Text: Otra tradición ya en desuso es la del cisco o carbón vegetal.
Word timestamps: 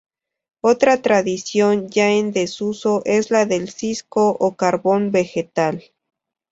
Otra 0.63 1.03
tradición 1.03 1.87
ya 1.87 2.09
en 2.11 2.31
desuso 2.31 3.03
es 3.05 3.29
la 3.29 3.45
del 3.45 3.69
cisco 3.69 4.29
o 4.39 4.55
carbón 4.55 5.11
vegetal. 5.11 5.91